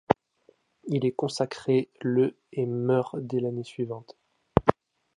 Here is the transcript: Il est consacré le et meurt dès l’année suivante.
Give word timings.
Il 0.87 1.05
est 1.05 1.11
consacré 1.11 1.91
le 2.01 2.35
et 2.53 2.65
meurt 2.65 3.15
dès 3.19 3.39
l’année 3.39 3.63
suivante. 3.63 4.17